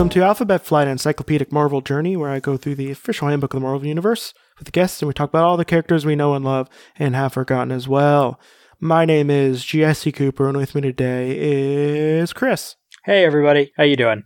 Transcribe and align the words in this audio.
Welcome 0.00 0.18
to 0.18 0.22
Alphabet 0.22 0.64
Flight 0.64 0.88
Encyclopedic 0.88 1.52
Marvel 1.52 1.82
Journey, 1.82 2.16
where 2.16 2.30
I 2.30 2.40
go 2.40 2.56
through 2.56 2.76
the 2.76 2.90
official 2.90 3.28
handbook 3.28 3.52
of 3.52 3.60
the 3.60 3.66
Marvel 3.66 3.86
Universe 3.86 4.32
with 4.58 4.72
guests 4.72 5.02
and 5.02 5.08
we 5.08 5.12
talk 5.12 5.28
about 5.28 5.44
all 5.44 5.58
the 5.58 5.64
characters 5.66 6.06
we 6.06 6.16
know 6.16 6.32
and 6.32 6.42
love 6.42 6.70
and 6.98 7.14
have 7.14 7.34
forgotten 7.34 7.70
as 7.70 7.86
well. 7.86 8.40
My 8.80 9.04
name 9.04 9.28
is 9.28 9.62
Jesse 9.62 10.10
Cooper, 10.10 10.48
and 10.48 10.56
with 10.56 10.74
me 10.74 10.80
today 10.80 11.36
is 11.38 12.32
Chris. 12.32 12.76
Hey 13.04 13.26
everybody, 13.26 13.74
how 13.76 13.84
you 13.84 13.94
doing? 13.94 14.22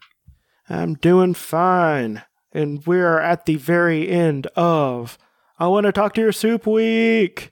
I'm 0.68 0.94
doing 0.94 1.34
fine, 1.34 2.22
and 2.52 2.86
we're 2.86 3.18
at 3.18 3.44
the 3.44 3.56
very 3.56 4.08
end 4.08 4.46
of 4.54 5.18
I 5.58 5.66
Want 5.66 5.86
to 5.86 5.92
Talk 5.92 6.14
to 6.14 6.20
Your 6.20 6.30
Soup 6.30 6.68
Week. 6.68 7.50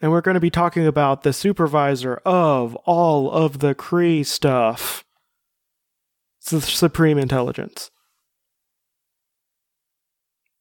And 0.00 0.10
we're 0.10 0.22
going 0.22 0.36
to 0.36 0.40
be 0.40 0.48
talking 0.48 0.86
about 0.86 1.22
the 1.22 1.34
supervisor 1.34 2.14
of 2.24 2.76
all 2.86 3.30
of 3.30 3.58
the 3.58 3.74
Kree 3.74 4.24
stuff. 4.24 5.04
It's 6.42 6.50
the 6.50 6.60
Supreme 6.60 7.18
Intelligence. 7.18 7.90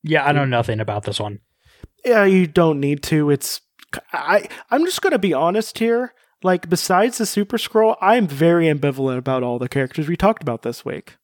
Yeah, 0.03 0.23
I 0.23 0.31
know 0.31 0.45
nothing 0.45 0.79
about 0.79 1.03
this 1.03 1.19
one. 1.19 1.39
Yeah, 2.05 2.23
you 2.25 2.47
don't 2.47 2.79
need 2.79 3.03
to. 3.03 3.29
It's 3.31 3.61
I 4.13 4.47
I'm 4.69 4.85
just 4.85 5.01
going 5.01 5.11
to 5.11 5.19
be 5.19 5.33
honest 5.33 5.79
here. 5.79 6.13
Like 6.43 6.69
besides 6.69 7.17
the 7.17 7.25
Super-Skrull, 7.25 7.97
I'm 8.01 8.27
very 8.27 8.65
ambivalent 8.65 9.17
about 9.17 9.43
all 9.43 9.59
the 9.59 9.69
characters 9.69 10.07
we 10.07 10.17
talked 10.17 10.41
about 10.41 10.63
this 10.63 10.83
week. 10.85 11.17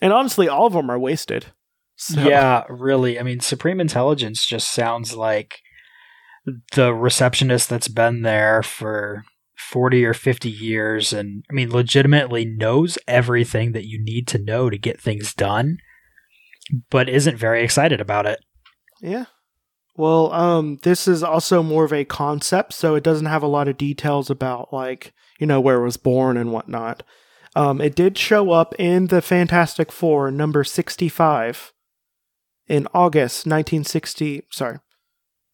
And 0.00 0.12
honestly, 0.12 0.48
all 0.48 0.66
of 0.66 0.72
them 0.72 0.90
are 0.90 0.98
wasted. 0.98 1.46
So. 1.96 2.20
Yeah, 2.20 2.64
really. 2.68 3.20
I 3.20 3.22
mean, 3.22 3.38
Supreme 3.38 3.80
Intelligence 3.80 4.44
just 4.44 4.72
sounds 4.72 5.14
like 5.14 5.60
the 6.72 6.92
receptionist 6.92 7.68
that's 7.68 7.88
been 7.88 8.22
there 8.22 8.62
for 8.62 9.24
40 9.56 10.04
or 10.04 10.14
50 10.14 10.50
years 10.50 11.12
and 11.12 11.44
I 11.50 11.52
mean 11.52 11.70
legitimately 11.70 12.44
knows 12.44 12.98
everything 13.06 13.72
that 13.72 13.86
you 13.86 14.02
need 14.02 14.26
to 14.28 14.38
know 14.38 14.68
to 14.68 14.78
get 14.78 15.00
things 15.00 15.32
done 15.32 15.78
but 16.90 17.08
isn't 17.08 17.36
very 17.36 17.62
excited 17.62 18.00
about 18.00 18.26
it. 18.26 18.40
Yeah. 19.00 19.26
Well, 19.96 20.32
um 20.32 20.78
this 20.82 21.06
is 21.06 21.22
also 21.22 21.62
more 21.62 21.84
of 21.84 21.92
a 21.92 22.04
concept 22.04 22.72
so 22.72 22.94
it 22.94 23.04
doesn't 23.04 23.26
have 23.26 23.42
a 23.42 23.48
lot 23.48 23.68
of 23.68 23.78
details 23.78 24.28
about 24.28 24.72
like, 24.72 25.12
you 25.38 25.46
know, 25.46 25.60
where 25.60 25.80
it 25.80 25.84
was 25.84 25.96
born 25.96 26.36
and 26.36 26.52
whatnot. 26.52 27.02
Um 27.54 27.80
it 27.80 27.94
did 27.94 28.18
show 28.18 28.50
up 28.50 28.74
in 28.78 29.06
the 29.06 29.22
Fantastic 29.22 29.92
4 29.92 30.30
number 30.32 30.64
65 30.64 31.72
in 32.66 32.88
August 32.94 33.46
1960, 33.46 34.42
sorry. 34.50 34.78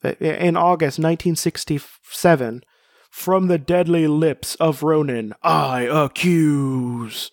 In 0.03 0.57
August 0.57 0.99
1967 0.99 2.63
from 3.11 3.49
the 3.49 3.59
deadly 3.59 4.07
lips 4.07 4.55
of 4.57 4.83
Ronan 4.83 5.35
the 5.43 6.05
Accuser. 6.05 7.31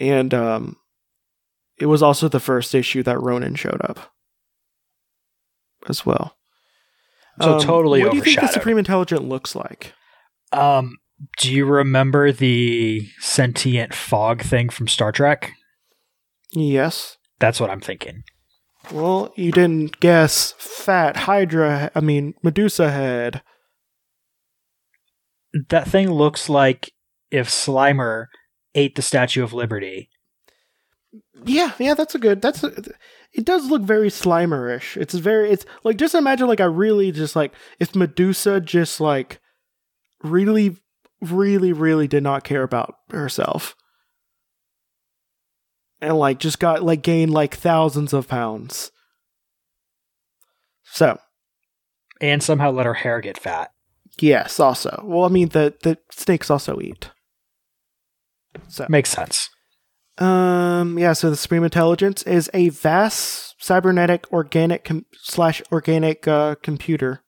And 0.00 0.32
um, 0.32 0.76
it 1.78 1.86
was 1.86 2.02
also 2.02 2.28
the 2.28 2.40
first 2.40 2.74
issue 2.74 3.02
that 3.02 3.20
Ronan 3.20 3.54
showed 3.54 3.80
up 3.82 4.12
as 5.88 6.06
well. 6.06 6.36
So 7.40 7.54
um, 7.54 7.60
totally. 7.60 8.02
What 8.02 8.12
do 8.12 8.16
you 8.16 8.22
think 8.22 8.40
the 8.40 8.48
Supreme 8.48 8.78
Intelligent 8.78 9.22
looks 9.22 9.54
like? 9.54 9.92
Um, 10.52 10.96
do 11.38 11.52
you 11.52 11.66
remember 11.66 12.32
the 12.32 13.08
sentient 13.18 13.94
fog 13.94 14.42
thing 14.42 14.68
from 14.68 14.88
Star 14.88 15.12
Trek? 15.12 15.52
Yes. 16.52 17.16
That's 17.38 17.60
what 17.60 17.70
I'm 17.70 17.80
thinking. 17.80 18.24
Well, 18.92 19.32
you 19.36 19.52
didn't 19.52 20.00
guess 20.00 20.52
fat 20.58 21.16
Hydra, 21.16 21.90
I 21.94 22.00
mean, 22.00 22.34
Medusa 22.42 22.90
head. 22.90 23.42
That 25.68 25.88
thing 25.88 26.10
looks 26.10 26.48
like 26.48 26.92
if 27.30 27.48
Slimer 27.48 28.26
ate 28.74 28.94
the 28.94 29.02
Statue 29.02 29.42
of 29.42 29.52
Liberty. 29.52 30.08
Yeah, 31.44 31.72
yeah, 31.78 31.94
that's 31.94 32.14
a 32.14 32.18
good. 32.18 32.42
That's 32.42 32.64
a, 32.64 32.72
it 33.32 33.44
does 33.44 33.70
look 33.70 33.82
very 33.82 34.08
Slimerish. 34.08 34.96
It's 34.96 35.14
very 35.14 35.50
it's 35.50 35.64
like 35.84 35.96
just 35.96 36.14
imagine 36.14 36.48
like 36.48 36.60
I 36.60 36.64
really 36.64 37.12
just 37.12 37.36
like 37.36 37.52
if 37.78 37.94
Medusa 37.94 38.60
just 38.60 39.00
like 39.00 39.40
really 40.22 40.76
really 41.20 41.72
really 41.72 42.08
did 42.08 42.22
not 42.22 42.44
care 42.44 42.62
about 42.62 42.94
herself 43.10 43.74
and 46.00 46.16
like 46.18 46.38
just 46.38 46.58
got 46.58 46.82
like 46.82 47.02
gained 47.02 47.32
like 47.32 47.54
thousands 47.54 48.12
of 48.12 48.28
pounds. 48.28 48.90
So, 50.84 51.18
and 52.20 52.42
somehow 52.42 52.70
let 52.70 52.86
her 52.86 52.94
hair 52.94 53.20
get 53.20 53.38
fat. 53.38 53.72
Yes, 54.18 54.58
also. 54.58 55.02
Well, 55.04 55.24
I 55.24 55.28
mean 55.28 55.48
the 55.48 55.74
the 55.82 55.98
snakes 56.10 56.50
also 56.50 56.80
eat. 56.80 57.10
So 58.68 58.86
makes 58.88 59.10
sense. 59.10 59.48
Um. 60.18 60.98
Yeah. 60.98 61.12
So 61.12 61.30
the 61.30 61.36
Supreme 61.36 61.64
Intelligence 61.64 62.22
is 62.24 62.50
a 62.52 62.70
vast 62.70 63.54
cybernetic 63.58 64.32
organic 64.32 64.84
com- 64.84 65.06
slash 65.12 65.62
organic 65.70 66.26
uh, 66.26 66.56
computer 66.56 67.22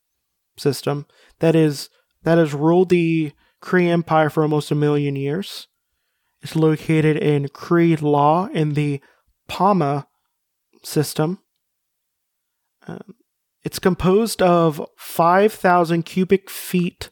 system 0.56 1.06
that 1.38 1.54
is 1.54 1.88
that 2.22 2.38
has 2.38 2.53
ruled 2.53 2.88
the 2.88 3.32
Kree 3.62 3.88
Empire 3.88 4.30
for 4.30 4.42
almost 4.42 4.70
a 4.70 4.75
million 4.75 5.16
years. 5.16 5.69
It's 6.43 6.56
located 6.56 7.17
in 7.17 7.49
Kree-Lar 7.49 8.51
in 8.51 8.75
the 8.75 9.01
Pama 9.49 10.06
system. 10.83 11.41
Um, 12.87 13.15
it's 13.62 13.78
composed 13.78 14.41
of 14.41 14.84
5,000 14.97 16.05
cubic 16.05 16.49
feet. 16.49 17.11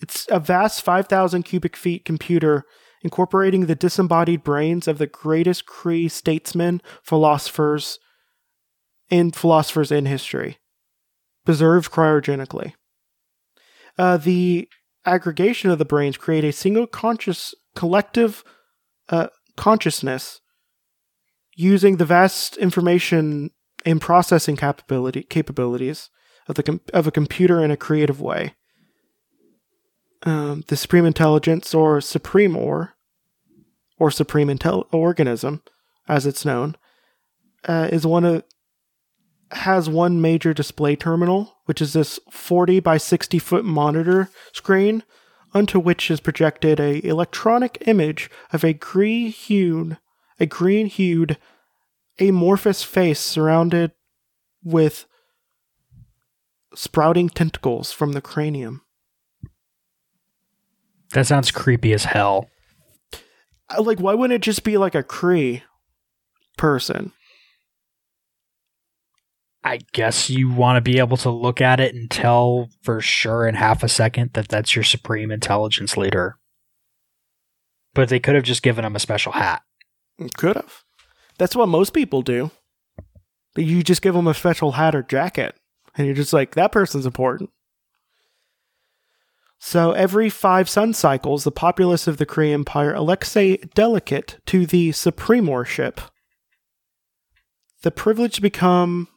It's 0.00 0.26
a 0.30 0.40
vast 0.40 0.82
5,000 0.82 1.42
cubic 1.42 1.76
feet 1.76 2.04
computer 2.04 2.64
incorporating 3.02 3.66
the 3.66 3.74
disembodied 3.74 4.42
brains 4.42 4.88
of 4.88 4.96
the 4.96 5.06
greatest 5.06 5.66
Kree 5.66 6.10
statesmen, 6.10 6.80
philosophers, 7.02 7.98
and 9.10 9.36
philosophers 9.36 9.92
in 9.92 10.06
history, 10.06 10.58
preserved 11.44 11.92
cryogenically. 11.92 12.72
Uh, 13.98 14.16
the 14.16 14.68
aggregation 15.04 15.70
of 15.70 15.78
the 15.78 15.84
brains 15.84 16.16
create 16.16 16.44
a 16.44 16.52
single 16.52 16.86
conscious 16.86 17.54
collective 17.74 18.44
uh, 19.08 19.28
consciousness 19.56 20.40
using 21.56 21.96
the 21.96 22.04
vast 22.04 22.56
information 22.56 23.50
and 23.84 24.00
processing 24.00 24.56
capability 24.56 25.22
capabilities 25.24 26.10
of 26.48 26.54
the 26.56 26.62
com- 26.62 26.80
of 26.92 27.06
a 27.06 27.12
computer 27.12 27.62
in 27.62 27.70
a 27.70 27.76
creative 27.76 28.20
way. 28.20 28.54
Um, 30.22 30.64
the 30.68 30.76
supreme 30.76 31.04
intelligence, 31.04 31.74
or 31.74 32.00
supreme 32.00 32.56
or, 32.56 32.94
or 33.98 34.10
supreme 34.10 34.48
intel- 34.48 34.86
organism, 34.90 35.62
as 36.08 36.24
it's 36.26 36.46
known, 36.46 36.76
uh, 37.66 37.88
is 37.92 38.06
one 38.06 38.24
of 38.24 38.42
has 39.50 39.88
one 39.88 40.20
major 40.20 40.52
display 40.54 40.96
terminal, 40.96 41.58
which 41.66 41.80
is 41.80 41.92
this 41.92 42.18
40 42.30 42.80
by 42.80 42.96
60 42.96 43.38
foot 43.38 43.64
monitor 43.64 44.30
screen 44.52 45.02
unto 45.54 45.78
which 45.78 46.10
is 46.10 46.20
projected 46.20 46.80
a 46.80 47.04
electronic 47.06 47.78
image 47.86 48.28
of 48.52 48.64
a 48.64 48.72
green 48.74 49.30
hued 49.30 49.96
a 50.40 50.46
green 50.46 50.86
hued 50.86 51.38
amorphous 52.18 52.82
face 52.82 53.20
surrounded 53.20 53.92
with 54.62 55.06
sprouting 56.74 57.28
tentacles 57.28 57.92
from 57.92 58.12
the 58.12 58.20
cranium. 58.20 58.82
That 61.10 61.26
sounds 61.26 61.50
creepy 61.50 61.92
as 61.92 62.04
hell. 62.04 62.48
Uh, 63.70 63.82
like, 63.82 64.00
why 64.00 64.14
wouldn't 64.14 64.34
it 64.34 64.42
just 64.42 64.64
be 64.64 64.76
like 64.76 64.94
a 64.94 65.02
Kree 65.02 65.62
person? 66.56 67.12
I 69.66 69.78
guess 69.92 70.28
you 70.28 70.50
want 70.50 70.76
to 70.76 70.82
be 70.82 70.98
able 70.98 71.16
to 71.18 71.30
look 71.30 71.62
at 71.62 71.80
it 71.80 71.94
and 71.94 72.10
tell 72.10 72.68
for 72.82 73.00
sure 73.00 73.48
in 73.48 73.54
half 73.54 73.82
a 73.82 73.88
second 73.88 74.34
that 74.34 74.48
that's 74.48 74.76
your 74.76 74.82
supreme 74.84 75.30
intelligence 75.30 75.96
leader. 75.96 76.36
But 77.94 78.10
they 78.10 78.20
could 78.20 78.34
have 78.34 78.44
just 78.44 78.62
given 78.62 78.84
him 78.84 78.94
a 78.94 79.00
special 79.00 79.32
hat. 79.32 79.62
Could 80.36 80.56
have. 80.56 80.84
That's 81.38 81.56
what 81.56 81.68
most 81.68 81.94
people 81.94 82.20
do. 82.20 82.50
You 83.56 83.82
just 83.82 84.02
give 84.02 84.14
them 84.14 84.26
a 84.26 84.34
special 84.34 84.72
hat 84.72 84.94
or 84.94 85.02
jacket, 85.02 85.54
and 85.96 86.06
you're 86.06 86.16
just 86.16 86.32
like, 86.32 86.54
that 86.56 86.72
person's 86.72 87.06
important. 87.06 87.50
So 89.58 89.92
every 89.92 90.28
five 90.28 90.68
sun 90.68 90.92
cycles, 90.92 91.44
the 91.44 91.50
populace 91.50 92.06
of 92.06 92.18
the 92.18 92.26
Kree 92.26 92.52
Empire 92.52 92.94
elects 92.94 93.34
a 93.34 93.56
delegate 93.56 94.38
to 94.46 94.66
the 94.66 94.90
Supremorship. 94.90 96.00
The 97.82 97.90
privilege 97.90 98.34
to 98.34 98.42
become 98.42 99.08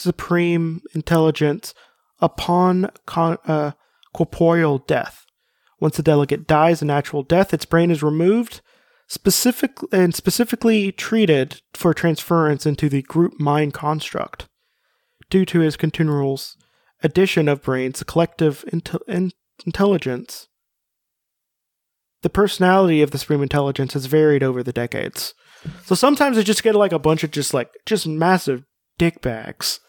supreme 0.00 0.80
intelligence 0.94 1.74
upon 2.20 2.90
con- 3.06 3.38
uh, 3.46 3.72
corporeal 4.12 4.78
death. 4.78 5.24
Once 5.80 5.98
a 5.98 6.02
delegate 6.02 6.46
dies 6.46 6.82
a 6.82 6.84
natural 6.84 7.22
death, 7.22 7.54
its 7.54 7.64
brain 7.64 7.90
is 7.90 8.02
removed 8.02 8.60
specific 9.06 9.78
and 9.92 10.14
specifically 10.14 10.92
treated 10.92 11.62
for 11.72 11.94
transference 11.94 12.66
into 12.66 12.88
the 12.88 13.02
group 13.02 13.38
mind 13.38 13.72
construct. 13.72 14.46
Due 15.30 15.44
to 15.44 15.60
his 15.60 15.76
continual 15.76 16.40
addition 17.02 17.48
of 17.48 17.62
brains, 17.62 18.00
the 18.00 18.04
collective 18.04 18.64
in- 18.68 19.32
intelligence 19.64 20.48
the 22.22 22.30
personality 22.30 23.02
of 23.02 23.10
the 23.10 23.18
Supreme 23.18 23.42
Intelligence 23.42 23.92
has 23.92 24.06
varied 24.06 24.42
over 24.42 24.62
the 24.62 24.72
decades. 24.72 25.34
So 25.84 25.94
sometimes 25.94 26.36
they 26.36 26.42
just 26.42 26.62
get 26.62 26.74
like 26.74 26.92
a 26.92 26.98
bunch 26.98 27.22
of 27.22 27.30
just 27.30 27.54
like 27.54 27.70
just 27.86 28.06
massive 28.06 28.64
dick 28.98 29.22
bags. 29.22 29.80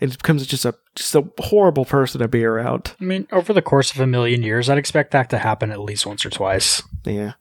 It 0.00 0.16
becomes 0.16 0.46
just 0.46 0.64
a 0.64 0.74
just 0.94 1.14
a 1.14 1.28
horrible 1.38 1.84
person 1.84 2.20
to 2.20 2.28
be 2.28 2.44
around. 2.44 2.94
I 3.00 3.04
mean, 3.04 3.26
over 3.32 3.52
the 3.52 3.62
course 3.62 3.92
of 3.92 4.00
a 4.00 4.06
million 4.06 4.42
years, 4.42 4.70
I'd 4.70 4.78
expect 4.78 5.10
that 5.10 5.28
to 5.30 5.38
happen 5.38 5.72
at 5.72 5.80
least 5.80 6.06
once 6.06 6.24
or 6.24 6.30
twice. 6.30 6.82
Yeah. 7.04 7.32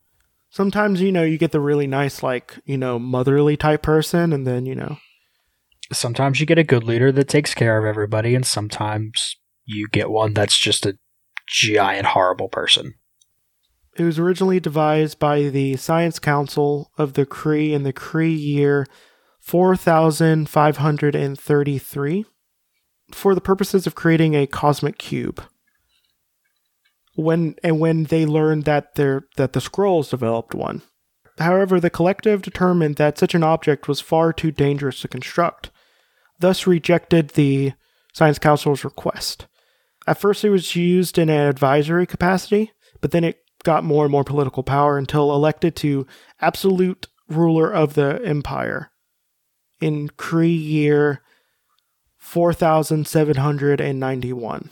Sometimes, 0.49 1.01
you 1.01 1.11
know, 1.11 1.23
you 1.23 1.37
get 1.37 1.51
the 1.51 1.59
really 1.59 1.87
nice, 1.87 2.23
like, 2.23 2.57
you 2.65 2.77
know, 2.77 2.97
motherly 2.97 3.57
type 3.57 3.83
person, 3.83 4.33
and 4.33 4.47
then, 4.47 4.65
you 4.65 4.75
know. 4.75 4.97
Sometimes 5.91 6.39
you 6.39 6.45
get 6.45 6.57
a 6.57 6.63
good 6.63 6.83
leader 6.83 7.11
that 7.11 7.29
takes 7.29 7.53
care 7.53 7.77
of 7.77 7.85
everybody, 7.85 8.33
and 8.33 8.45
sometimes 8.45 9.35
you 9.65 9.87
get 9.91 10.09
one 10.09 10.33
that's 10.33 10.57
just 10.57 10.85
a 10.85 10.97
giant, 11.47 12.07
horrible 12.07 12.47
person. 12.47 12.95
It 13.97 14.03
was 14.03 14.19
originally 14.19 14.59
devised 14.59 15.19
by 15.19 15.43
the 15.43 15.75
Science 15.75 16.19
Council 16.19 16.91
of 16.97 17.13
the 17.13 17.25
Kree 17.25 17.71
in 17.71 17.83
the 17.83 17.93
Kree 17.93 18.37
year 18.37 18.85
4533 19.39 22.25
for 23.11 23.33
the 23.35 23.41
purposes 23.41 23.87
of 23.87 23.95
creating 23.95 24.35
a 24.35 24.47
cosmic 24.47 24.97
cube. 24.97 25.43
When 27.15 27.55
and 27.63 27.79
when 27.79 28.05
they 28.05 28.25
learned 28.25 28.65
that 28.65 28.95
their 28.95 29.23
that 29.37 29.53
the 29.53 29.59
Skrulls 29.59 30.09
developed 30.09 30.53
one. 30.53 30.83
However, 31.39 31.79
the 31.79 31.89
collective 31.89 32.41
determined 32.41 32.95
that 32.95 33.17
such 33.17 33.35
an 33.35 33.43
object 33.43 33.87
was 33.87 34.01
far 34.01 34.33
too 34.33 34.51
dangerous 34.51 35.01
to 35.01 35.07
construct, 35.07 35.71
thus 36.39 36.67
rejected 36.67 37.29
the 37.29 37.73
Science 38.13 38.39
Council's 38.39 38.83
request. 38.83 39.47
At 40.07 40.19
first, 40.19 40.43
it 40.43 40.49
was 40.49 40.75
used 40.75 41.17
in 41.17 41.29
an 41.29 41.47
advisory 41.47 42.07
capacity, 42.07 42.71
but 43.01 43.11
then 43.11 43.23
it 43.23 43.39
got 43.63 43.83
more 43.83 44.05
and 44.05 44.11
more 44.11 44.23
political 44.23 44.63
power 44.63 44.97
until 44.97 45.33
elected 45.33 45.75
to 45.75 46.07
absolute 46.41 47.07
ruler 47.27 47.71
of 47.71 47.93
the 47.93 48.21
empire 48.23 48.89
in 49.81 50.09
Kree 50.09 50.59
year 50.59 51.21
4791. 52.27 54.69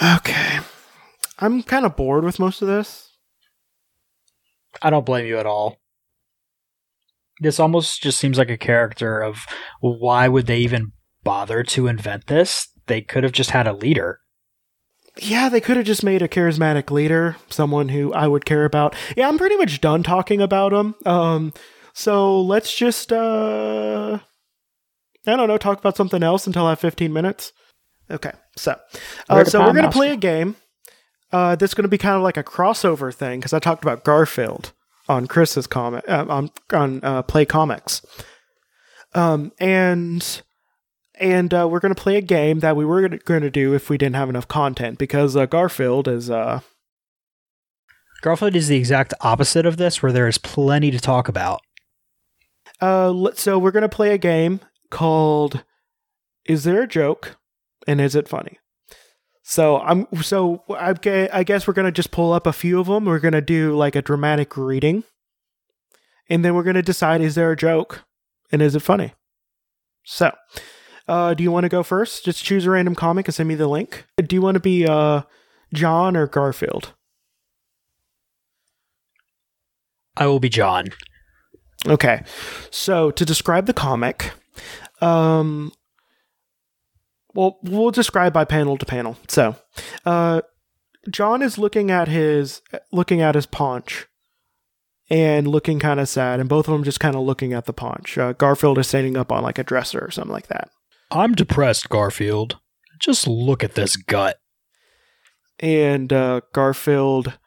Okay. 0.00 0.60
I'm 1.40 1.64
kind 1.64 1.84
of 1.84 1.96
bored 1.96 2.22
with 2.22 2.38
most 2.38 2.62
of 2.62 2.68
this. 2.68 3.10
I 4.80 4.90
don't 4.90 5.04
blame 5.04 5.26
you 5.26 5.38
at 5.38 5.46
all. 5.46 5.78
This 7.40 7.58
almost 7.58 8.00
just 8.00 8.18
seems 8.18 8.38
like 8.38 8.48
a 8.48 8.56
character 8.56 9.20
of 9.20 9.44
why 9.80 10.28
would 10.28 10.46
they 10.46 10.58
even 10.58 10.92
bother 11.24 11.64
to 11.64 11.88
invent 11.88 12.28
this? 12.28 12.68
They 12.86 13.00
could 13.00 13.24
have 13.24 13.32
just 13.32 13.50
had 13.50 13.66
a 13.66 13.72
leader. 13.72 14.20
Yeah, 15.18 15.48
they 15.48 15.60
could 15.60 15.76
have 15.76 15.86
just 15.86 16.04
made 16.04 16.22
a 16.22 16.28
charismatic 16.28 16.92
leader, 16.92 17.38
someone 17.50 17.88
who 17.88 18.12
I 18.12 18.28
would 18.28 18.44
care 18.44 18.64
about. 18.64 18.94
Yeah, 19.16 19.26
I'm 19.26 19.36
pretty 19.36 19.56
much 19.56 19.80
done 19.80 20.04
talking 20.04 20.40
about 20.40 20.72
him. 20.72 20.94
Um, 21.04 21.52
so 21.94 22.40
let's 22.40 22.74
just, 22.74 23.12
uh, 23.12 24.18
I 25.26 25.36
don't 25.36 25.48
know, 25.48 25.58
talk 25.58 25.78
about 25.78 25.96
something 25.96 26.22
else 26.22 26.46
until 26.46 26.66
I 26.66 26.70
have 26.70 26.80
15 26.80 27.12
minutes. 27.12 27.52
Okay, 28.10 28.32
so, 28.56 28.78
uh, 29.28 29.44
so 29.44 29.60
we're 29.60 29.72
gonna 29.72 29.90
play 29.90 30.10
a 30.12 30.16
game. 30.16 30.56
Uh, 31.30 31.56
this 31.56 31.70
is 31.70 31.74
gonna 31.74 31.88
be 31.88 31.98
kind 31.98 32.16
of 32.16 32.22
like 32.22 32.36
a 32.36 32.44
crossover 32.44 33.14
thing 33.14 33.40
because 33.40 33.52
I 33.52 33.58
talked 33.58 33.82
about 33.82 34.04
Garfield 34.04 34.72
on 35.08 35.26
Chris's 35.26 35.66
comment 35.66 36.04
uh, 36.08 36.26
on 36.28 36.50
on 36.72 37.00
uh, 37.02 37.22
Play 37.22 37.46
Comics, 37.46 38.02
um, 39.14 39.52
and 39.58 40.42
and 41.14 41.54
uh, 41.54 41.68
we're 41.70 41.80
gonna 41.80 41.94
play 41.94 42.16
a 42.16 42.22
game 42.22 42.60
that 42.60 42.76
we 42.76 42.84
were 42.84 43.08
gonna 43.08 43.50
do 43.50 43.72
if 43.74 43.88
we 43.88 43.96
didn't 43.96 44.16
have 44.16 44.28
enough 44.28 44.48
content 44.48 44.98
because 44.98 45.36
uh, 45.36 45.46
Garfield 45.46 46.08
is 46.08 46.28
uh 46.28 46.60
Garfield 48.22 48.54
is 48.54 48.68
the 48.68 48.76
exact 48.76 49.14
opposite 49.20 49.66
of 49.66 49.76
this, 49.78 50.02
where 50.02 50.12
there 50.12 50.28
is 50.28 50.38
plenty 50.38 50.90
to 50.90 51.00
talk 51.00 51.28
about. 51.28 51.60
Uh, 52.82 53.30
so 53.34 53.60
we're 53.60 53.70
gonna 53.70 53.88
play 53.88 54.12
a 54.12 54.18
game 54.18 54.58
called 54.90 55.62
"Is 56.44 56.64
There 56.64 56.82
a 56.82 56.88
Joke?" 56.88 57.36
and 57.86 58.00
"Is 58.00 58.16
It 58.16 58.28
Funny?" 58.28 58.58
So 59.44 59.78
I'm 59.78 60.08
so 60.20 60.64
I, 60.68 60.92
guess 61.44 61.66
we're 61.66 61.74
gonna 61.74 61.92
just 61.92 62.10
pull 62.10 62.32
up 62.32 62.44
a 62.44 62.52
few 62.52 62.80
of 62.80 62.88
them. 62.88 63.04
We're 63.04 63.20
gonna 63.20 63.40
do 63.40 63.76
like 63.76 63.94
a 63.94 64.02
dramatic 64.02 64.56
reading, 64.56 65.04
and 66.28 66.44
then 66.44 66.56
we're 66.56 66.64
gonna 66.64 66.82
decide 66.82 67.20
is 67.20 67.36
there 67.36 67.52
a 67.52 67.56
joke 67.56 68.02
and 68.50 68.60
is 68.60 68.74
it 68.74 68.82
funny. 68.82 69.14
So, 70.04 70.34
uh, 71.06 71.34
do 71.34 71.44
you 71.44 71.52
want 71.52 71.62
to 71.62 71.68
go 71.68 71.84
first? 71.84 72.24
Just 72.24 72.44
choose 72.44 72.66
a 72.66 72.70
random 72.70 72.96
comic 72.96 73.28
and 73.28 73.34
send 73.34 73.48
me 73.48 73.54
the 73.54 73.68
link. 73.68 74.06
Do 74.16 74.34
you 74.34 74.42
want 74.42 74.56
to 74.56 74.60
be 74.60 74.86
uh, 74.86 75.22
Jon 75.72 76.16
or 76.16 76.26
Garfield? 76.26 76.94
I 80.16 80.26
will 80.26 80.40
be 80.40 80.48
Jon. 80.48 80.88
Okay. 81.86 82.22
So 82.70 83.10
to 83.10 83.24
describe 83.24 83.66
the 83.66 83.74
comic, 83.74 84.32
um, 85.00 85.72
well, 87.34 87.58
we'll 87.62 87.90
describe 87.90 88.32
by 88.32 88.44
panel 88.44 88.76
to 88.76 88.86
panel. 88.86 89.16
So, 89.28 89.56
uh, 90.04 90.42
Jon 91.10 91.42
is 91.42 91.58
looking 91.58 91.90
at 91.90 92.08
his 92.08 92.62
looking 92.92 93.20
at 93.20 93.34
his 93.34 93.46
paunch 93.46 94.06
and 95.10 95.48
looking 95.48 95.80
kind 95.80 95.98
of 95.98 96.08
sad, 96.08 96.38
and 96.40 96.48
both 96.48 96.68
of 96.68 96.72
them 96.72 96.84
just 96.84 97.00
kind 97.00 97.16
of 97.16 97.22
looking 97.22 97.52
at 97.52 97.64
the 97.64 97.72
paunch. 97.72 98.16
Uh, 98.16 98.32
Garfield 98.32 98.78
is 98.78 98.88
standing 98.88 99.16
up 99.16 99.32
on 99.32 99.42
like 99.42 99.58
a 99.58 99.64
dresser 99.64 100.00
or 100.04 100.10
something 100.10 100.32
like 100.32 100.46
that. 100.46 100.70
I'm 101.10 101.34
depressed, 101.34 101.88
Garfield. 101.88 102.58
Just 103.00 103.26
look 103.26 103.64
at 103.64 103.74
this 103.74 103.96
gut. 103.96 104.38
And 105.58 106.12
uh, 106.12 106.42
Garfield 106.52 107.38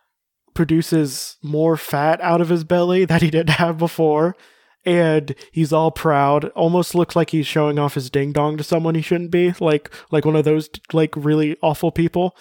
produces 0.56 1.38
more 1.44 1.78
fat 1.78 2.20
out 2.22 2.42
of 2.42 2.50
his 2.50 2.64
belly 2.64 3.06
that 3.06 3.22
he 3.22 3.30
didn't 3.30 3.52
have 3.52 3.78
before. 3.78 4.36
And 4.84 5.36
he's 5.52 5.74
all 5.74 5.92
proud. 5.92 6.46
Almost 6.50 6.96
looks 6.96 7.16
like 7.16 7.32
he's 7.32 7.48
showing 7.48 7.80
off 7.80 7.96
his 7.96 8.10
ding 8.10 8.32
dong 8.32 8.58
to 8.58 8.64
someone 8.64 8.96
he 8.96 9.02
shouldn't 9.02 9.32
be, 9.32 9.54
like 9.60 9.92
like 10.12 10.26
one 10.26 10.36
of 10.36 10.46
those 10.46 10.70
like 10.94 11.16
really 11.16 11.58
awful 11.62 11.92
people. 11.92 12.36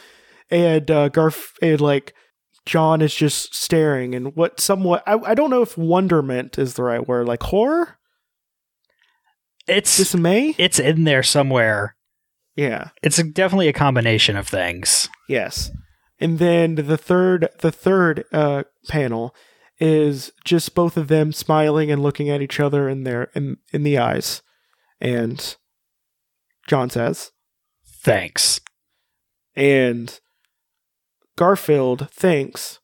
And 0.50 0.90
uh, 0.90 1.08
Garf 1.08 1.52
and 1.62 1.80
like 1.80 2.14
Jon 2.66 3.00
is 3.00 3.14
just 3.14 3.54
staring 3.54 4.14
and 4.14 4.36
what 4.36 4.60
somewhat 4.60 5.02
I, 5.06 5.14
I 5.20 5.34
don't 5.34 5.48
know 5.48 5.62
if 5.62 5.78
wonderment 5.78 6.58
is 6.58 6.74
the 6.74 6.82
right 6.82 7.06
word, 7.06 7.26
like 7.26 7.42
horror. 7.44 7.96
It's 9.66 9.96
dismay. 9.96 10.54
It's 10.58 10.78
in 10.78 11.04
there 11.04 11.22
somewhere. 11.22 11.96
Yeah, 12.56 12.90
it's 13.02 13.22
definitely 13.22 13.68
a 13.68 13.72
combination 13.72 14.36
of 14.36 14.46
things. 14.46 15.08
Yes 15.30 15.70
and 16.20 16.38
then 16.38 16.74
the 16.76 16.96
third 16.96 17.48
the 17.60 17.72
third 17.72 18.24
uh, 18.32 18.64
panel 18.88 19.34
is 19.78 20.32
just 20.44 20.74
both 20.74 20.96
of 20.96 21.08
them 21.08 21.32
smiling 21.32 21.90
and 21.90 22.02
looking 22.02 22.30
at 22.30 22.40
each 22.40 22.60
other 22.60 22.88
in 22.88 23.04
their 23.04 23.24
in 23.34 23.58
in 23.72 23.82
the 23.82 23.98
eyes. 23.98 24.42
And 25.00 25.56
jon 26.68 26.90
says 26.90 27.32
thanks. 27.86 28.60
And 29.56 30.18
garfield 31.36 32.08
thinks 32.10 32.80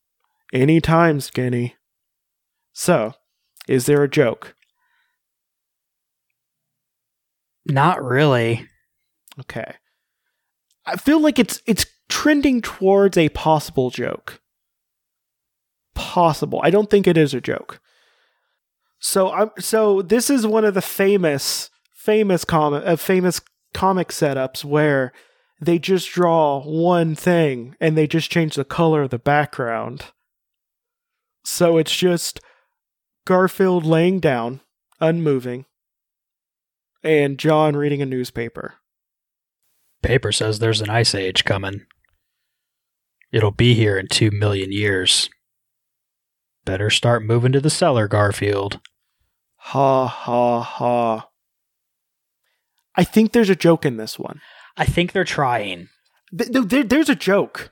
anytime 0.53 1.21
skinny 1.21 1.77
so 2.73 3.15
is 3.69 3.87
there 3.87 4.03
a 4.03 4.09
joke? 4.09 4.57
Not 7.67 8.03
really. 8.03 8.67
Okay. 9.39 9.75
I 10.87 10.97
feel 10.97 11.21
like 11.21 11.39
it's 11.39 11.61
it's 11.67 11.87
trending 12.11 12.61
towards 12.61 13.17
a 13.17 13.31
possible 13.31 13.89
joke. 13.91 14.41
Possible. 15.95 16.61
I 16.63 16.71
don't 16.71 16.91
think 16.91 17.07
it 17.07 17.17
is 17.17 17.33
a 17.33 17.41
joke. 17.41 17.81
So 18.99 19.31
I'm 19.31 19.51
so 19.59 20.03
this 20.03 20.29
is 20.29 20.47
one 20.47 20.65
of 20.65 20.75
the 20.75 20.83
famous 20.83 21.71
famous 21.95 22.45
comic 22.45 22.83
uh, 22.85 22.97
famous 22.97 23.41
comic 23.73 24.09
setups 24.09 24.65
where 24.65 25.13
they 25.61 25.79
just 25.79 26.11
draw 26.11 26.63
one 26.63 27.15
thing 27.15 27.77
and 27.81 27.97
they 27.97 28.07
just 28.07 28.31
change 28.31 28.55
the 28.57 28.65
color 28.65 29.03
of 29.03 29.11
the 29.11 29.19
background. 29.19 30.07
So 31.45 31.79
it's 31.79 31.97
just 31.97 32.41
Garfield 33.25 33.85
laying 33.85 34.21
down, 34.21 34.61
unmoving, 35.01 35.67
and 37.03 37.39
Jon 37.39 37.77
reading 37.77 38.03
a 38.03 38.07
newspaper. 38.07 38.75
Paper 40.03 40.33
says 40.33 40.59
there's 40.59 40.81
an 40.81 40.91
ice 40.91 41.15
age 41.15 41.45
coming. 41.45 41.87
It'll 43.33 43.51
be 43.51 43.75
here 43.75 43.97
in 43.99 44.09
two 44.09 44.31
million 44.31 44.73
years. 44.73 45.31
Better 46.65 46.91
start 46.91 47.25
moving 47.25 47.53
to 47.53 47.61
the 47.61 47.71
cellar, 47.71 48.09
Garfield. 48.09 48.81
Ha 49.57 50.07
ha 50.07 50.61
ha. 50.61 51.29
I 52.97 53.05
think 53.05 53.33
there's 53.33 53.51
a 53.51 53.57
joke 53.57 53.87
in 53.87 53.97
this 53.97 54.19
one. 54.19 54.41
I 54.77 54.85
think 54.85 55.13
they're 55.13 55.25
trying. 55.25 55.89
Th- 56.37 56.51
there, 56.53 56.83
there's 56.83 57.09
a 57.09 57.15
joke. 57.15 57.71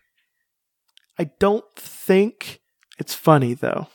I 1.18 1.30
don't 1.38 1.64
think 1.76 2.60
it's 2.98 3.14
funny, 3.14 3.54
though. 3.54 3.88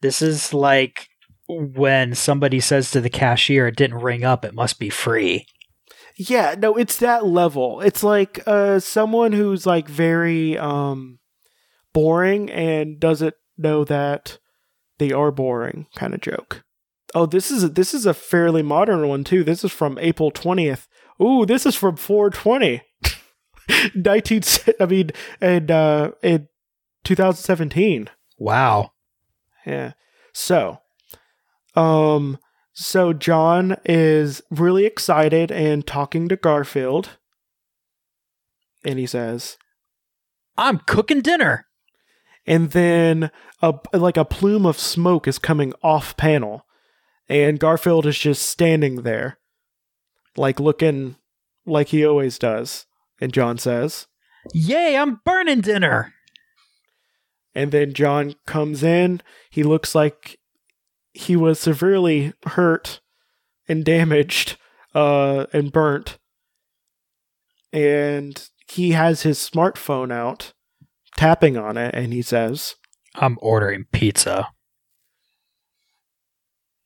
This 0.00 0.22
is 0.22 0.54
like 0.54 1.08
when 1.48 2.14
somebody 2.14 2.60
says 2.60 2.90
to 2.90 3.00
the 3.00 3.10
cashier, 3.10 3.66
it 3.66 3.76
didn't 3.76 3.98
ring 3.98 4.24
up, 4.24 4.44
it 4.44 4.54
must 4.54 4.78
be 4.78 4.90
free. 4.90 5.46
Yeah, 6.18 6.56
no, 6.58 6.74
it's 6.76 6.96
that 6.98 7.26
level. 7.26 7.80
It's 7.80 8.02
like 8.02 8.40
uh 8.46 8.80
someone 8.80 9.32
who's 9.32 9.64
like 9.66 9.88
very 9.88 10.58
um 10.58 11.20
boring 11.92 12.50
and 12.50 12.98
doesn't 12.98 13.34
know 13.56 13.84
that 13.84 14.38
they 14.98 15.12
are 15.12 15.30
boring 15.30 15.86
kind 15.94 16.14
of 16.14 16.20
joke. 16.20 16.64
Oh, 17.14 17.24
this 17.24 17.50
is 17.50 17.62
a, 17.62 17.68
this 17.68 17.94
is 17.94 18.04
a 18.04 18.12
fairly 18.12 18.62
modern 18.62 19.06
one 19.08 19.22
too. 19.22 19.44
This 19.44 19.62
is 19.64 19.72
from 19.72 19.96
April 20.00 20.30
20th. 20.32 20.88
Ooh, 21.22 21.46
this 21.46 21.64
is 21.64 21.74
from 21.76 21.96
420. 21.96 22.82
19 23.94 24.42
I 24.80 24.86
mean 24.86 25.10
in 25.40 25.70
uh 25.70 26.10
in 26.22 26.48
2017. 27.04 28.10
Wow. 28.38 28.90
Yeah. 29.64 29.92
So, 30.32 30.78
um, 31.74 32.38
so 32.80 33.12
Jon 33.12 33.76
is 33.84 34.40
really 34.50 34.86
excited 34.86 35.50
and 35.50 35.84
talking 35.84 36.28
to 36.28 36.36
Garfield, 36.36 37.18
and 38.84 39.00
he 39.00 39.06
says, 39.06 39.58
I'm 40.56 40.78
cooking 40.86 41.20
dinner. 41.20 41.66
and 42.46 42.70
then 42.70 43.32
a 43.60 43.74
like 43.92 44.16
a 44.16 44.24
plume 44.24 44.64
of 44.64 44.78
smoke 44.78 45.26
is 45.26 45.40
coming 45.40 45.72
off 45.82 46.16
panel, 46.16 46.66
and 47.28 47.58
Garfield 47.58 48.06
is 48.06 48.16
just 48.16 48.46
standing 48.48 49.02
there, 49.02 49.38
like 50.36 50.60
looking 50.60 51.16
like 51.66 51.88
he 51.88 52.06
always 52.06 52.38
does. 52.38 52.86
And 53.20 53.32
Jon 53.32 53.58
says, 53.58 54.06
Yay, 54.54 54.96
I'm 54.96 55.20
burning 55.24 55.62
dinner. 55.62 56.14
And 57.56 57.72
then 57.72 57.92
Jon 57.92 58.36
comes 58.46 58.84
in. 58.84 59.20
He 59.50 59.64
looks 59.64 59.96
like 59.96 60.37
he 61.18 61.34
was 61.34 61.58
severely 61.58 62.32
hurt 62.46 63.00
and 63.66 63.84
damaged 63.84 64.56
uh, 64.94 65.46
and 65.52 65.72
burnt. 65.72 66.16
And 67.72 68.48
he 68.70 68.92
has 68.92 69.22
his 69.22 69.38
smartphone 69.38 70.12
out, 70.12 70.52
tapping 71.16 71.56
on 71.56 71.76
it, 71.76 71.92
and 71.92 72.12
he 72.12 72.22
says, 72.22 72.76
I'm 73.16 73.36
ordering 73.42 73.86
pizza. 73.90 74.50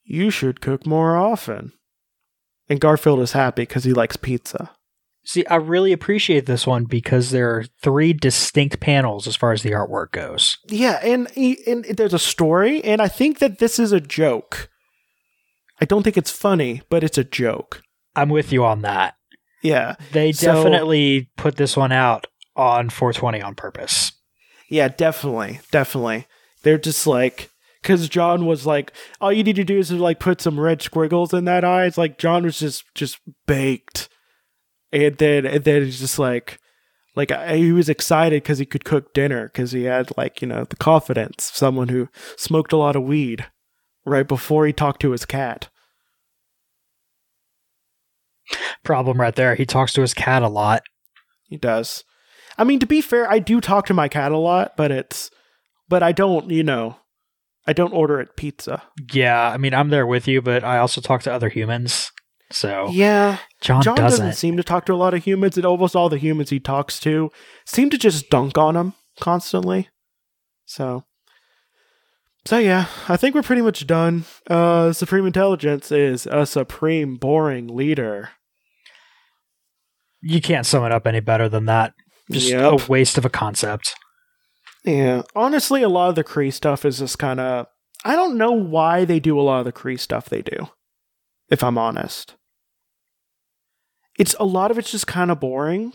You 0.03 0.31
should 0.31 0.61
cook 0.61 0.87
more 0.87 1.15
often. 1.15 1.73
And 2.67 2.79
Garfield 2.79 3.19
is 3.19 3.33
happy 3.33 3.61
because 3.61 3.83
he 3.83 3.93
likes 3.93 4.17
pizza. 4.17 4.71
See, 5.25 5.45
I 5.45 5.55
really 5.55 5.93
appreciate 5.93 6.45
this 6.47 6.67
one 6.67 6.83
because 6.83 7.31
there 7.31 7.49
are 7.55 7.63
three 7.81 8.11
distinct 8.11 8.79
panels 8.81 9.25
as 9.27 9.35
far 9.37 9.53
as 9.53 9.61
the 9.63 9.71
artwork 9.71 10.11
goes. 10.11 10.57
Yeah, 10.67 10.99
and, 11.01 11.27
and 11.37 11.85
there's 11.85 12.13
a 12.13 12.19
story, 12.19 12.83
and 12.83 13.01
I 13.01 13.07
think 13.07 13.39
that 13.39 13.59
this 13.59 13.79
is 13.79 13.91
a 13.93 14.01
joke. 14.01 14.69
I 15.79 15.85
don't 15.85 16.03
think 16.03 16.17
it's 16.17 16.31
funny, 16.31 16.81
but 16.89 17.03
it's 17.03 17.17
a 17.17 17.23
joke. 17.23 17.81
I'm 18.15 18.29
with 18.29 18.51
you 18.51 18.63
on 18.65 18.81
that. 18.81 19.15
Yeah. 19.61 19.95
They 20.11 20.33
So- 20.33 20.53
definitely 20.53 21.29
put 21.37 21.55
this 21.55 21.77
one 21.77 21.91
out 21.93 22.27
on 22.55 22.89
420 22.89 23.41
on 23.41 23.55
purpose. 23.55 24.11
Yeah, 24.69 24.87
definitely, 24.89 25.61
definitely. 25.71 26.27
They're 26.63 26.77
just 26.77 27.07
like 27.07 27.49
because 27.81 28.07
Jon 28.09 28.45
was 28.45 28.65
like, 28.65 28.93
all 29.19 29.31
you 29.31 29.43
need 29.43 29.55
to 29.57 29.63
do 29.63 29.77
is 29.77 29.91
like 29.91 30.19
put 30.19 30.41
some 30.41 30.59
red 30.59 30.81
squiggles 30.81 31.33
in 31.33 31.45
that 31.45 31.63
eye. 31.65 31.85
It's 31.85 31.97
like 31.97 32.17
Jon 32.17 32.43
was 32.43 32.59
just 32.59 32.83
just 32.95 33.19
baked, 33.45 34.09
and 34.93 35.17
then 35.17 35.45
and 35.45 35.63
then 35.63 35.83
he's 35.83 35.99
just 35.99 36.19
like, 36.19 36.59
like 37.15 37.31
I- 37.31 37.57
he 37.57 37.71
was 37.71 37.89
excited 37.89 38.43
because 38.43 38.59
he 38.59 38.65
could 38.65 38.85
cook 38.85 39.13
dinner 39.13 39.47
because 39.47 39.71
he 39.71 39.83
had 39.83 40.15
like 40.17 40.41
you 40.41 40.47
know 40.47 40.63
the 40.63 40.75
confidence 40.77 41.49
of 41.49 41.55
someone 41.57 41.89
who 41.89 42.07
smoked 42.37 42.71
a 42.71 42.77
lot 42.77 42.95
of 42.95 43.03
weed 43.03 43.47
right 44.05 44.27
before 44.27 44.65
he 44.65 44.73
talked 44.73 45.01
to 45.01 45.11
his 45.11 45.25
cat. 45.25 45.69
Problem 48.83 49.19
right 49.19 49.35
there. 49.35 49.55
He 49.55 49.65
talks 49.65 49.93
to 49.93 50.01
his 50.01 50.13
cat 50.13 50.43
a 50.43 50.49
lot. 50.49 50.83
He 51.47 51.57
does. 51.57 52.03
I 52.57 52.63
mean, 52.63 52.79
to 52.79 52.85
be 52.85 53.01
fair, 53.01 53.29
I 53.31 53.39
do 53.39 53.61
talk 53.61 53.85
to 53.87 53.93
my 53.93 54.07
cat 54.07 54.31
a 54.31 54.37
lot, 54.37 54.75
but 54.77 54.91
it's, 54.91 55.31
but 55.89 56.03
I 56.03 56.11
don't, 56.11 56.49
you 56.51 56.63
know, 56.63 56.97
I 57.65 57.73
don't 57.73 57.93
order 57.93 58.19
it 58.19 58.35
pizza. 58.35 58.83
Yeah, 59.11 59.41
I 59.49 59.57
mean, 59.57 59.73
I'm 59.73 59.89
there 59.89 60.05
with 60.05 60.27
you, 60.27 60.41
but 60.41 60.63
I 60.63 60.77
also 60.77 61.01
talk 61.01 61.21
to 61.23 61.33
other 61.33 61.49
humans. 61.49 62.11
So 62.53 62.87
Yeah, 62.91 63.39
Jon, 63.61 63.81
Jon 63.81 63.95
doesn't. 63.95 64.19
doesn't 64.25 64.37
seem 64.37 64.57
to 64.57 64.63
talk 64.63 64.85
to 64.85 64.93
a 64.93 64.95
lot 64.95 65.13
of 65.15 65.23
humans, 65.23 65.57
and 65.57 65.65
almost 65.65 65.95
all 65.95 66.07
the 66.07 66.17
humans 66.19 66.51
he 66.51 66.59
talks 66.59 66.99
to 67.01 67.31
seem 67.65 67.89
to 67.89 67.97
just 67.97 68.29
dunk 68.29 68.57
on 68.59 68.75
him 68.75 68.93
constantly. 69.19 69.89
So, 70.65 71.03
so 72.45 72.59
yeah, 72.59 72.85
I 73.09 73.17
think 73.17 73.33
we're 73.33 73.41
pretty 73.41 73.63
much 73.63 73.87
done. 73.87 74.25
Uh, 74.49 74.93
Supreme 74.93 75.25
Intelligence 75.25 75.91
is 75.91 76.27
a 76.27 76.45
supreme 76.45 77.15
boring 77.17 77.67
leader. 77.67 78.29
You 80.21 80.39
can't 80.41 80.65
sum 80.65 80.85
it 80.85 80.91
up 80.91 81.05
any 81.07 81.19
better 81.19 81.49
than 81.49 81.65
that. 81.65 81.93
Just 82.31 82.49
Yep. 82.49 82.81
a 82.81 82.91
waste 82.91 83.17
of 83.17 83.25
a 83.25 83.29
concept. 83.29 83.95
Yeah, 84.85 85.23
honestly, 85.35 85.81
a 85.81 85.89
lot 85.89 86.09
of 86.09 86.15
the 86.15 86.23
Kree 86.23 86.51
stuff 86.53 86.85
is 86.85 86.99
just 86.99 87.17
kind 87.19 87.39
of. 87.39 87.67
I 88.05 88.15
don't 88.15 88.37
know 88.37 88.51
why 88.51 89.05
they 89.05 89.19
do 89.19 89.39
a 89.39 89.41
lot 89.41 89.59
of 89.59 89.65
the 89.65 89.71
Kree 89.73 89.99
stuff 89.99 90.29
they 90.29 90.41
do. 90.41 90.69
If 91.49 91.63
I'm 91.63 91.77
honest, 91.77 92.35
it's 94.17 94.35
a 94.39 94.45
lot 94.45 94.71
of 94.71 94.77
it's 94.77 94.91
just 94.91 95.07
kind 95.07 95.31
of 95.31 95.39
boring. 95.39 95.93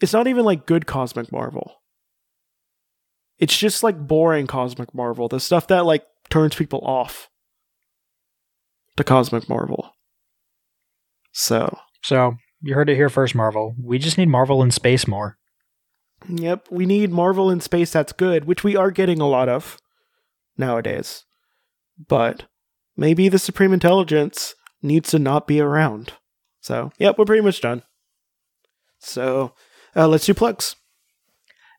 It's 0.00 0.12
not 0.12 0.26
even 0.26 0.44
like 0.44 0.66
good 0.66 0.86
cosmic 0.86 1.32
Marvel. 1.32 1.82
It's 3.38 3.56
just 3.56 3.82
like 3.82 4.06
boring 4.06 4.46
cosmic 4.46 4.94
Marvel. 4.94 5.28
The 5.28 5.40
stuff 5.40 5.66
that 5.68 5.86
like 5.86 6.04
turns 6.30 6.54
people 6.54 6.80
off 6.80 7.28
to 8.96 9.04
cosmic 9.04 9.48
Marvel. 9.48 9.90
So, 11.32 11.78
So 12.02 12.36
you 12.62 12.74
heard 12.74 12.88
it 12.88 12.96
here 12.96 13.10
first, 13.10 13.34
Marvel. 13.34 13.74
We 13.82 13.98
just 13.98 14.16
need 14.18 14.28
Marvel 14.28 14.62
in 14.62 14.70
space 14.70 15.06
more. 15.06 15.36
Yep, 16.28 16.68
we 16.70 16.86
need 16.86 17.10
Marvel 17.10 17.50
in 17.50 17.60
space 17.60 17.92
that's 17.92 18.12
good, 18.12 18.46
which 18.46 18.64
we 18.64 18.74
are 18.74 18.90
getting 18.90 19.20
a 19.20 19.28
lot 19.28 19.48
of 19.48 19.78
nowadays. 20.56 21.24
But 22.08 22.44
maybe 22.96 23.28
the 23.28 23.38
Supreme 23.38 23.72
Intelligence 23.72 24.54
needs 24.82 25.10
to 25.10 25.18
not 25.18 25.46
be 25.46 25.60
around. 25.60 26.14
So, 26.66 26.90
yep, 26.98 27.16
we're 27.16 27.26
pretty 27.26 27.44
much 27.44 27.60
done. 27.60 27.84
So, 28.98 29.52
uh, 29.94 30.08
let's 30.08 30.26
do 30.26 30.34
plugs. 30.34 30.74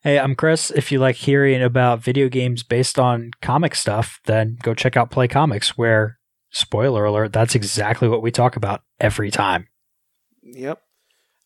Hey, 0.02 0.18
I'm 0.18 0.34
Chris. 0.34 0.70
If 0.70 0.90
you 0.90 0.98
like 0.98 1.16
hearing 1.16 1.62
about 1.62 2.02
video 2.02 2.30
games 2.30 2.62
based 2.62 2.98
on 2.98 3.32
comic 3.42 3.74
stuff, 3.74 4.18
then 4.24 4.56
go 4.62 4.72
check 4.72 4.96
out 4.96 5.10
Play 5.10 5.28
Comics, 5.28 5.76
where, 5.76 6.18
spoiler 6.48 7.04
alert, 7.04 7.34
that's 7.34 7.54
exactly 7.54 8.08
what 8.08 8.22
we 8.22 8.30
talk 8.30 8.56
about 8.56 8.80
every 8.98 9.30
time. 9.30 9.68
Yep. 10.42 10.80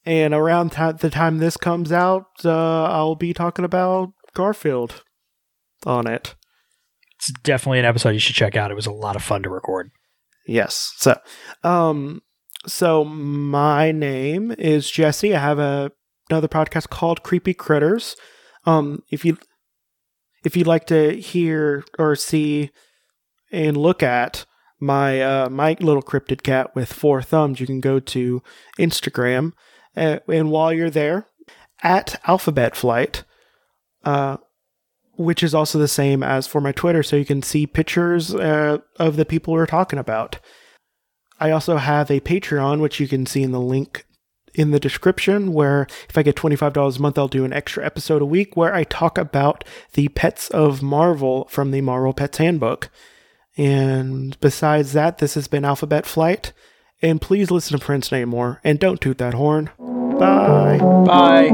And 0.06 0.34
around 0.34 0.70
ti- 0.70 0.92
the 1.00 1.10
time 1.10 1.38
this 1.38 1.56
comes 1.56 1.90
out, 1.90 2.26
uh, 2.44 2.84
I'll 2.84 3.16
be 3.16 3.34
talking 3.34 3.64
about 3.64 4.12
Garfield 4.34 5.02
on 5.84 6.06
it. 6.06 6.36
It's 7.16 7.32
definitely 7.42 7.80
an 7.80 7.86
episode 7.86 8.10
you 8.10 8.20
should 8.20 8.36
check 8.36 8.54
out. 8.54 8.70
It 8.70 8.76
was 8.76 8.86
a 8.86 8.92
lot 8.92 9.16
of 9.16 9.24
fun 9.24 9.42
to 9.42 9.50
record. 9.50 9.90
Yes. 10.46 10.92
So, 10.98 11.18
um, 11.64 12.22
so 12.66 13.04
my 13.04 13.92
name 13.92 14.54
is 14.58 14.90
Jesse. 14.90 15.34
I 15.34 15.40
have 15.40 15.58
a 15.58 15.92
another 16.30 16.48
podcast 16.48 16.88
called 16.88 17.22
Creepy 17.22 17.54
Critters. 17.54 18.16
Um, 18.64 19.02
if 19.10 19.24
you 19.24 19.38
if 20.44 20.56
you'd 20.56 20.66
like 20.66 20.86
to 20.86 21.20
hear 21.20 21.84
or 21.98 22.16
see 22.16 22.70
and 23.50 23.76
look 23.76 24.02
at 24.02 24.46
my 24.80 25.20
uh, 25.20 25.48
my 25.48 25.76
little 25.80 26.02
cryptid 26.02 26.42
cat 26.42 26.74
with 26.74 26.92
four 26.92 27.22
thumbs, 27.22 27.60
you 27.60 27.66
can 27.66 27.80
go 27.80 28.00
to 28.00 28.42
Instagram, 28.78 29.52
uh, 29.96 30.18
and 30.28 30.50
while 30.50 30.72
you're 30.72 30.90
there, 30.90 31.26
at 31.82 32.20
Alphabet 32.26 32.74
Flight, 32.74 33.24
uh, 34.04 34.38
which 35.16 35.42
is 35.42 35.54
also 35.54 35.78
the 35.78 35.88
same 35.88 36.22
as 36.22 36.46
for 36.46 36.60
my 36.60 36.72
Twitter, 36.72 37.02
so 37.02 37.16
you 37.16 37.24
can 37.24 37.42
see 37.42 37.66
pictures 37.66 38.34
uh, 38.34 38.78
of 38.98 39.16
the 39.16 39.24
people 39.24 39.52
we're 39.52 39.66
talking 39.66 39.98
about. 39.98 40.38
I 41.40 41.50
also 41.50 41.76
have 41.76 42.10
a 42.10 42.20
Patreon, 42.20 42.80
which 42.80 43.00
you 43.00 43.08
can 43.08 43.26
see 43.26 43.42
in 43.42 43.52
the 43.52 43.60
link 43.60 44.06
in 44.54 44.70
the 44.70 44.80
description, 44.80 45.52
where 45.52 45.86
if 46.08 46.16
I 46.18 46.22
get 46.22 46.36
$25 46.36 46.98
a 46.98 47.02
month, 47.02 47.18
I'll 47.18 47.28
do 47.28 47.44
an 47.44 47.52
extra 47.52 47.84
episode 47.84 48.22
a 48.22 48.26
week 48.26 48.56
where 48.56 48.74
I 48.74 48.84
talk 48.84 49.18
about 49.18 49.64
the 49.94 50.08
pets 50.08 50.50
of 50.50 50.82
Marvel 50.82 51.46
from 51.48 51.70
the 51.70 51.80
Marvel 51.80 52.12
Pets 52.12 52.38
Handbook. 52.38 52.90
And 53.56 54.38
besides 54.40 54.92
that, 54.92 55.18
this 55.18 55.34
has 55.34 55.48
been 55.48 55.64
Alphabet 55.64 56.06
Flight. 56.06 56.52
And 57.00 57.20
please 57.20 57.50
listen 57.50 57.78
to 57.78 57.84
Prince 57.84 58.10
Namor 58.10 58.60
and 58.62 58.78
don't 58.78 59.00
toot 59.00 59.18
that 59.18 59.34
horn. 59.34 59.70
Bye. 60.18 60.78
Bye. 61.06 61.50